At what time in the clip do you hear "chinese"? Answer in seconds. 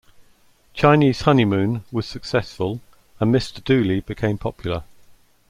0.73-1.21